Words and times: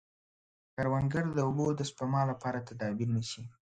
کروندګر 0.75 1.25
د 1.33 1.39
اوبو 1.47 1.67
د 1.75 1.81
سپما 1.89 2.21
لپاره 2.31 2.65
تدابیر 2.69 3.09
نیسي 3.15 3.43